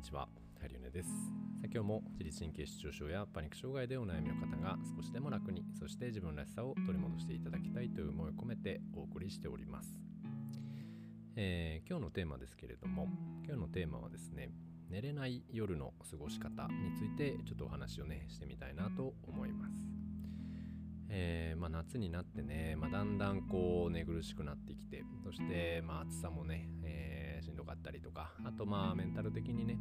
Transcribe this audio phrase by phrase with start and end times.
[0.00, 0.26] にちは、
[0.58, 1.10] ハリュネです。
[1.10, 1.14] さ
[1.70, 9.94] 今日も自律神経失調症やパニック障害でお悩みの方が少しでも楽に、そして自分らしさを取り戻していただきたいという思いを込めてお送りしております。
[11.36, 13.08] えー、今日のテーマですけれども、
[13.44, 14.48] 今日のテーマはですね、
[14.88, 20.00] 寝れない夜の過ごし方についてちょっとお話をね、してみたいなと思います。
[21.10, 27.09] えー、まあ、夏になってね、まあ、だんだんこう寝苦しくなってきてそしてまあ暑さもね、えー、
[27.50, 29.76] しんどかったりとかあとまあメンタル的にね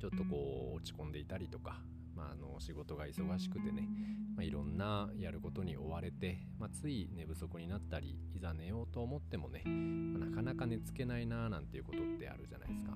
[0.00, 1.80] ちょっとこう落ち込んでいたりとか、
[2.14, 3.86] まあ、あの仕事が忙しくてね、
[4.34, 12.92] まあ、いろんなやることに追われて、まあ、つい寝不足になったりいざ寝ようと思ってもね、まあ、なかなか寝つけないなーなんていうことってあるじゃないですか、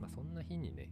[0.00, 0.90] まあ、そんな日にね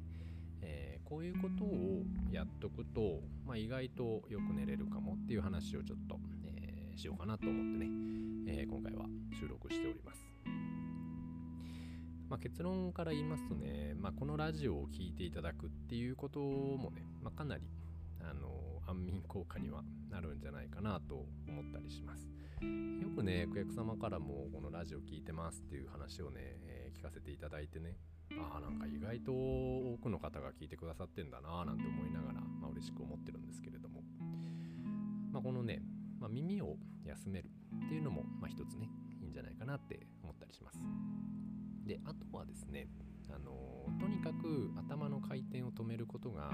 [0.61, 7.87] えー、こういうことをやっとくと、ま、意外とよく寝れるかもっていう話をちょっと、えー、しようかなと思ってね、
[8.49, 9.05] えー、今回は
[9.39, 10.88] 収録しております。
[12.29, 17.65] まあ、結論から言いますとね、まあ、このラジオを聴いていただくっていうこともね、まあ、かなり
[18.21, 18.51] あの
[18.87, 22.29] 安眠効果にはなるんじゃないかなと思ったりします。
[22.61, 27.97] よくね、クヤク様からもこのラジオ聞いてますっていう話をね、えー、聞かせていただいてね、
[28.37, 34.03] ああなんか意外と多くの方が聞いてくださってんだななんて思いながら、まあ、嬉しく思ってるんですけれども、
[35.33, 35.81] まあ、このね、
[36.21, 37.51] まあ、耳を休める
[37.87, 38.89] っていうのも、まあ、一つね
[39.23, 40.78] いいんじゃないかなって思ったりします
[41.89, 42.87] であとはですね
[43.31, 46.51] あのとにかく頭の回転を止めることが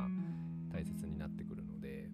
[0.73, 2.09] 大切になってくるので、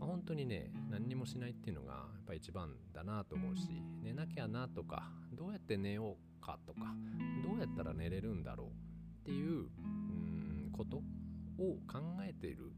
[0.00, 3.68] まあ、本当にね何にもしないっていうのがやっぱ一番だなと思うし
[4.02, 6.80] 寝なきゃなとかどうやって寝ようかとか
[7.46, 11.02] どうやったら寝れるんだろうっていううんことを
[11.86, 12.72] 考えている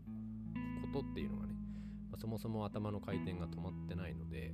[0.93, 1.55] ことっていうのがね、
[2.11, 4.53] まあ、そもそも頭の回転が止まってないので、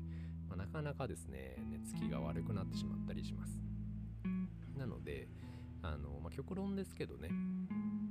[0.49, 3.72] まあ、なかなかですね寝つきが悪くなってしまったりします。
[4.83, 5.29] なので
[5.83, 7.29] あの、まあ、極論ですけどね。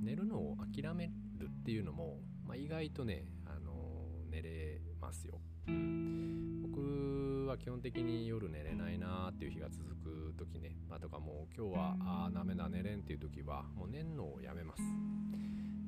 [0.02, 3.72] 寝るのを諦めるっていうのも、まあ、意外とねあの
[4.30, 5.38] 寝れますよ、
[5.68, 14.82] うん、僕は基本的に夜寝れないなっていう日が続く時ね、まあ、とかもう今日はああダメだ寝れんっていう時はもう寝んのをやめます。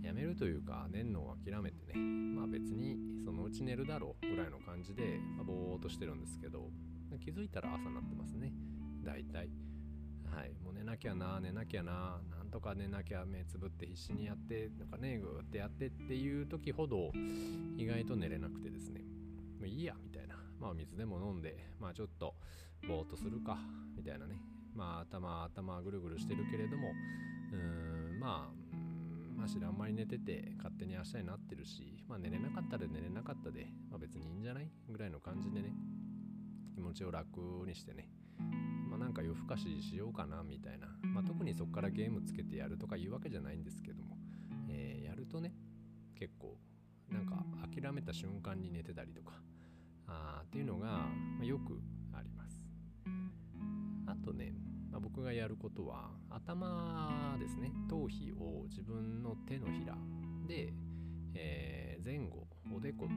[0.03, 1.99] やめるというか寝んのを諦めてね。
[1.99, 6.69] まあ別にそのうち寝るだろうぐらいの感じで、まあ、ぼーっとしてるんですけど
[7.25, 8.53] 気づいたら朝になってますね。
[9.03, 9.49] 大体。
[10.31, 10.55] はい。
[10.63, 17.13] もう寝なきゃな寝なきゃななんとか寝なきゃ目つぶって必死にやってなんかねぐーってやってっていう時ほど
[17.77, 19.01] 意外と寝れなくてですね。
[19.59, 20.37] もういいやみたいな。
[20.61, 22.35] まあ水でも飲んでまあちょっと
[22.89, 23.59] ぼーっとするか
[23.97, 24.41] みたいなね。
[24.75, 26.91] まあ頭頭ぐるぐるしてるけれども
[27.53, 28.77] うーんまあ
[29.37, 34.71] まあ知らんまり寝てて勝手に明日になってるしまあ寝れなかったら寝れなかったでまあ別にいいんじゃない？
[34.89, 35.73] ぐらいの感じでね
[36.75, 38.09] 気持ちを楽にしてね、
[39.15, 44.17] なんか夜更かししようかなみたいな、まあ、特にそこからゲームつけてやるとかいうわけじゃないんですけども、
[44.69, 45.53] えー、やるとね
[46.19, 46.59] 結構
[47.13, 47.37] なんか
[47.73, 49.35] 諦めた瞬間に寝てたりとか。
[50.07, 51.09] あっていうのが、
[51.39, 51.81] ま、よく
[52.13, 52.67] あります。
[54.07, 54.53] あとね、
[54.91, 57.73] まあ、僕がやることは頭ですね。
[57.89, 59.97] 頭皮を自分の手のひら
[60.47, 60.73] で、
[61.35, 63.15] えー、前後おでこと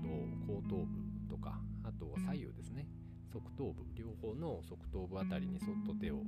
[0.51, 2.87] 後頭部とかあと左右ですね。
[3.31, 6.23] 側頭部両方の側頭部あたりにそっと手を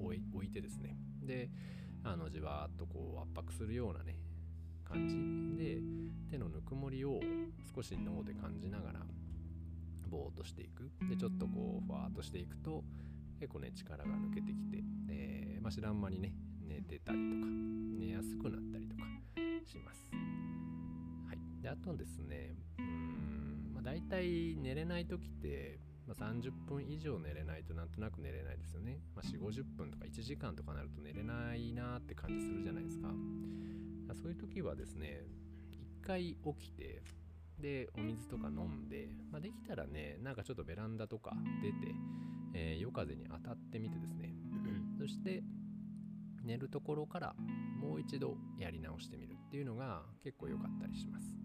[0.00, 0.96] 置いてですね。
[1.22, 1.50] で
[2.04, 4.16] あのじわーっとこう圧迫するようなね
[4.84, 5.16] 感じ。
[5.56, 5.80] で
[6.30, 7.20] 手のぬくもりを
[7.74, 9.00] 少し脳で感じながら
[10.10, 10.90] ぼーっとしていく。
[11.08, 12.84] でちょっとこうふわーっとしていくと
[13.40, 17.46] 結構ね力が抜けてきて、えー、まあ、知らん間にね寝てたりとか
[17.98, 19.02] 寝やすくなったりとか
[19.66, 20.06] します。
[21.26, 21.38] はい。
[21.62, 29.00] であとですねうん、まあ、大体寝れない時ってまあ、30分以上寝れないとなんとなく寝れないですよね。
[29.14, 33.08] まあ、4、50分とか1時間とかなると寝れないなって感じするじゃないですか。
[34.14, 35.22] そういう時はですね、
[35.70, 37.02] 一回起きて、
[37.58, 41.94] で、お水とか飲んで、まあ、できたらね、なんかちょっとベランダとか出て、
[42.54, 44.34] えー、夜風に当たってみてですね、
[44.98, 45.42] そして
[46.42, 47.34] 寝るところから
[47.80, 51.36] もう一度やり直してみるっていうのが結構良かったりします。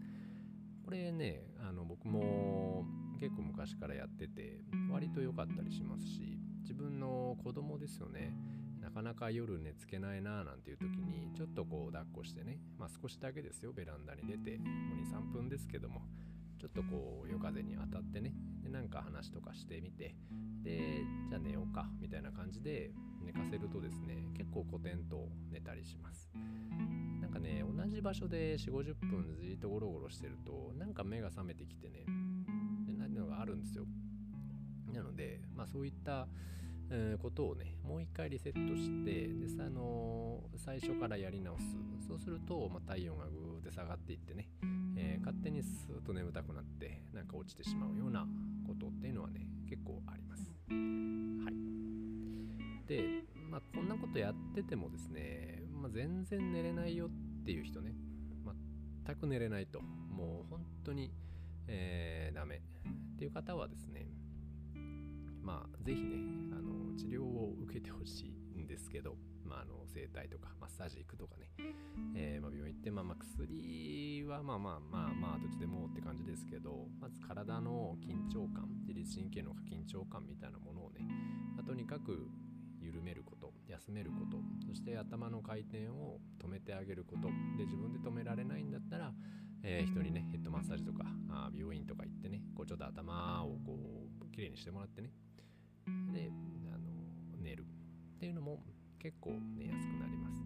[0.83, 2.86] これね、あの僕も
[3.18, 4.62] 結構昔からやってて
[4.92, 8.36] 割と良かったりしますし自分の子供ですよね。
[8.81, 13.74] なかなか夜寝つけないなーなんていう時にちょっとこう抱っこしてねまあ少しだけですよ。
[13.74, 14.66] ベランダに出ても
[14.96, 16.02] う23分ですけども
[16.60, 18.34] ちょっとこう夜風に当たってね
[18.64, 20.16] でなんか話とかしてみて
[20.64, 22.92] でじゃあ寝ようかみたいな感じで
[23.24, 26.31] 寝かせるとですね結構コテンと寝たりします。
[27.22, 32.06] なんかね同じ場所で4 5 0分じっとゴロゴロしてるとなんか目が覚めてきてね
[33.18, 33.86] なのがあるんですよ。
[34.94, 36.28] なので、まあ、そういった、
[37.22, 41.64] ことをねもう一回リセットしてでさ、あのー、最初からやり直す。
[42.08, 44.48] そうすると、まあ、体温がぐーって下がっていってね、
[44.96, 48.25] えー、勝手にスーッと眠たくなってなんか落ちてしまうような
[48.66, 50.50] ことっていうのはね結構あります。
[50.69, 57.10] はい、で、まあ、こんなことやっててもですね、まあ、全然寝れないよっ
[57.44, 57.94] ていう人ね
[59.06, 61.12] 全く寝れないともう本当に、
[61.68, 62.62] えー、ダメ。
[63.18, 64.06] っていう方はですね
[65.42, 66.18] まあ是非ね
[66.54, 71.48] あの治療を受けてほしいんですけど、まあ、あの整体とかマッサージ行くとかね、
[72.16, 81.02] えー、ま、病院行って、まあ、まあ薬はまあまあまあまあどっちでもって感じですけどまず体の緊張感自律神経の緊張感みたいなものをね、
[81.56, 82.30] まあ、とにかく
[82.80, 84.38] 緩めること休めること
[84.68, 89.12] そして頭の回転を止めてあげることで自分で止められないんだったら、
[89.63, 93.77] えー、人にねヘッドマッサージとかあ病院とか行ってねこうちょっと頭をこ
[94.21, 95.12] うきれいにしてもらってね。
[96.13, 96.31] で
[96.74, 96.80] あの
[97.42, 97.65] 寝る。
[98.18, 98.59] っていうのも
[99.00, 100.42] 結構寝やすくなります。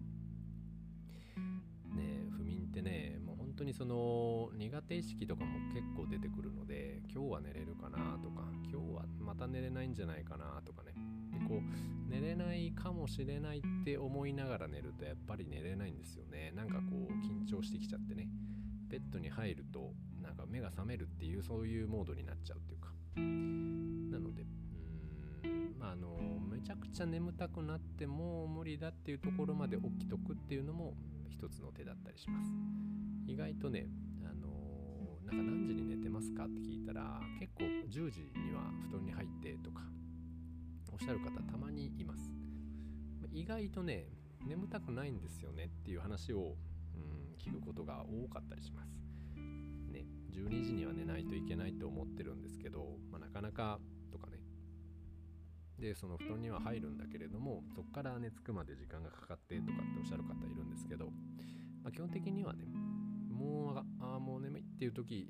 [1.94, 10.94] ね不眠ってねもう本当にその苦手意識とかも結構出てくるので今日は寝れるかなとか今日はまた寝れないんじゃないかなとかね。
[11.32, 16.52] でこう寝れないかもしれないって思いながら寝るとやっぱり寝れないんですよね。
[16.54, 18.28] なんかこう緊張してきちゃってね。
[18.92, 22.92] ベッドに入るとなんか目が覚めるっていうそういうモードになっちゃうっていうか。
[23.16, 24.44] なので
[25.44, 30.94] うんまああのめちゃくちゃ眠たくなっても無理だっていうところまで起きとくっていうのも
[31.30, 32.50] 一つの手だったりします。
[33.26, 33.86] 意外とね
[34.24, 38.60] あのなんか何時に寝てますかって聞いたら結構10時には
[38.90, 39.80] 布団に入ってとか
[40.92, 42.30] おっしゃる方たまにいます。
[43.32, 44.08] 意外とね
[44.46, 46.56] 眠たくないんですよねっていう話を、
[47.38, 48.94] 聞くことが多かったりします。
[49.90, 53.78] ね12時には寝ないといけないと思ってるんですけど、まあ、なかなか
[54.10, 54.38] とかね。
[55.78, 61.06] でその布団には入るんだけれどもそこから寝つくまで時間がかかってとかっておっしゃる方いるんですけど、
[61.82, 62.66] まあ、基本的にはね
[63.30, 65.28] もうああもう眠いっていう時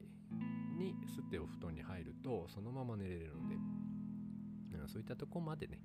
[0.77, 3.57] にすってお布団に入るとそのまま寝れるので
[4.89, 5.81] そういったとこまでね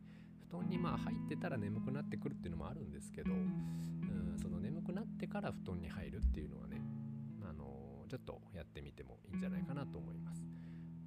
[0.50, 6.82] 布団にまあ入ってたら眠くなってくるっていうのもあるんですけど、うん、その眠くなってから布団に入るっていうのはね、
[7.44, 10.44] あのー、ちょっとやってみてもいいんじゃないかなと思います。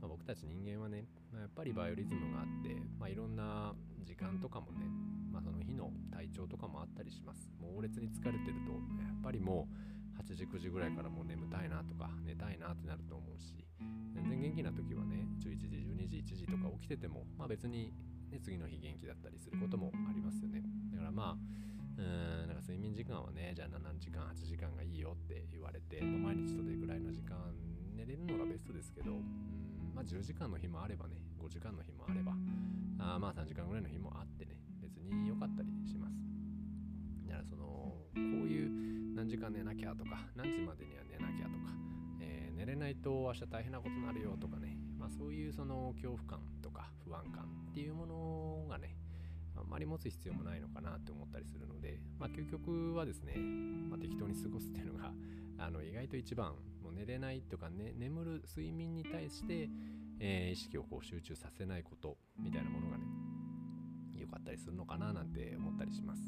[0.00, 4.86] まあ、僕たち人間はね、まあ、やっぱりバイオリズムがあって、まあ、いろんな時間とかもね、
[5.30, 7.50] まあ、その日の体調とかもあったりします。
[7.60, 8.78] 猛烈に疲れてるとや
[9.12, 9.68] っぱりも
[10.16, 13.64] う8時9時ぐらいからもう眠たいなとか寝たいなってなると思うし
[14.12, 17.92] 全然元気な時はね11時12時1時とか起きててもまあ別に、
[18.30, 20.62] ね、次の日元気だったりすることもありますよね。
[20.92, 21.60] だからまあ
[21.98, 27.36] うんなんか睡眠時間はねじゃあ7時間8時間がいいよって言われて、毎日それぐらいの時間
[27.94, 32.32] 寝れるのがベストですけどうんまあ10時間の日もあればね5時間の日もあれば
[32.98, 36.14] あまあ3時間ぐらいの日もあってね別に良かったりします。
[37.26, 41.72] だからそのこういう何時間寝なきゃとか何時までには寝なきゃとか
[42.20, 46.40] え寝れないと明日大変なことになるよとかね、まあ、そういうその恐怖感
[47.10, 48.94] 不安感っていうものがね
[49.56, 55.12] あまり持つ必要もないのかなって思ったりするので、まあ、究極はですね、まあ、適当に過ごすっていうのが
[55.58, 59.68] あの意外と一番もう寝れないとか、ね、眠る睡眠に対して、
[60.20, 63.04] えー、意識をこう集中させないことみたいなものがね
[64.16, 66.22] 良かったりするのかななんて思ったりします。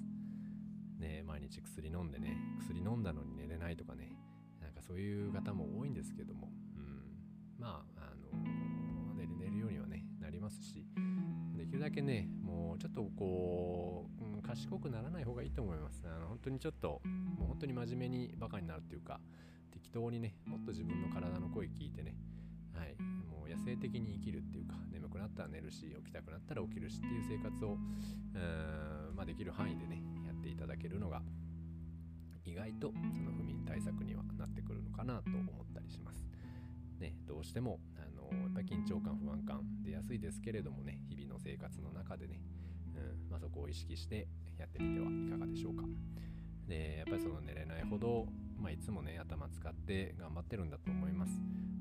[0.99, 4.16] ね、毎日薬飲んでね薬飲んだのに寝れないとかね
[4.61, 7.16] なんかそういう方も多いんですけども、うん、
[7.59, 7.85] ま
[10.42, 10.84] ますし
[11.56, 17.00] できるだけねもうちょっとこう、うん、賢くならない方がいいと思いますあの本当にちょっと
[17.38, 19.20] もう本当に真面目にバカになるっていうか
[19.72, 22.16] 適当にねもっと自分の体の声聞いてね
[22.75, 22.96] はい、
[23.28, 27.76] もう野生的に生きるっていうか眠くなったら寝るし起きたくなったら起きるしっていう生活を、
[29.14, 31.22] まあ、できる範囲でねやっていただけるのが
[32.44, 36.26] 意外とその不眠対策にはなってくるのかなと思ったりします。
[37.02, 42.40] ね、どうしてもあのやっぱ緊張感不安感出やすいですけれどもね日々の生活の中でね、
[42.94, 45.82] うんまあ、そこを意識してやってみてはいかがでしょうか。
[46.68, 51.32] でやっぱりその寝れないほど、まあ、いつもね頭使って頑張ってるんだと思います。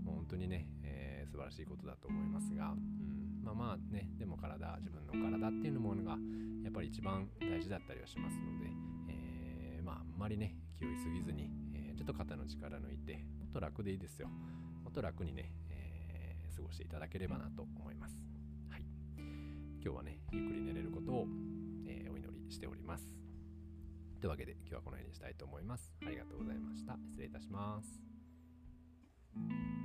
[0.03, 6.17] もう本当にね、えー、素晴らしいことだと思いますが、うん、まあまあねでも体自分の体っていうものが
[6.63, 8.71] やっぱり一番大事だったりはしますので、
[9.09, 14.29] えまあ、あんまりね、気負いすぎずに、えー、ちょっと肩の力抜いて、もっと楽でいいですよ。
[14.91, 18.15] っと楽にね、えー、過ごしていただければなと思います。
[18.69, 18.83] はい。
[19.81, 21.27] 今日はね、ゆっくり寝れることを、
[21.87, 23.05] えー、お祈りしております。
[24.19, 25.93] というわけで、今日はこの辺にしたいと思います。
[26.05, 26.97] ありがとうございました。
[27.09, 29.80] 失礼いたします。